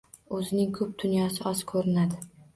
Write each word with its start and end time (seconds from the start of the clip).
O’zining 0.37 0.71
ko’p 0.79 0.95
dunyosi 1.03 1.45
oz 1.53 1.63
ko’rinadi. 1.75 2.21